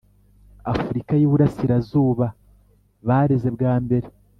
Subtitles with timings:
[0.73, 2.25] Afurika y Iburasirazuba
[3.07, 4.07] bareze bwa mbere